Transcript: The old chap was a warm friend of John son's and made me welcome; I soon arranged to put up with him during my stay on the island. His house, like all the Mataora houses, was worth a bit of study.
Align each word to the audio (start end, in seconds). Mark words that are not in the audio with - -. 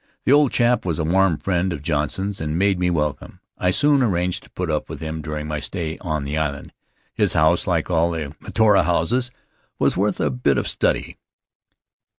The 0.25 0.31
old 0.31 0.51
chap 0.51 0.83
was 0.83 0.97
a 0.97 1.03
warm 1.03 1.37
friend 1.37 1.71
of 1.71 1.83
John 1.83 2.09
son's 2.09 2.41
and 2.41 2.57
made 2.57 2.79
me 2.79 2.89
welcome; 2.89 3.39
I 3.59 3.69
soon 3.69 4.01
arranged 4.01 4.41
to 4.41 4.49
put 4.49 4.71
up 4.71 4.89
with 4.89 4.99
him 4.99 5.21
during 5.21 5.47
my 5.47 5.59
stay 5.59 5.99
on 5.99 6.23
the 6.23 6.37
island. 6.39 6.73
His 7.13 7.33
house, 7.33 7.67
like 7.67 7.91
all 7.91 8.09
the 8.09 8.35
Mataora 8.41 8.85
houses, 8.85 9.29
was 9.77 9.95
worth 9.95 10.19
a 10.19 10.31
bit 10.31 10.57
of 10.57 10.67
study. 10.67 11.19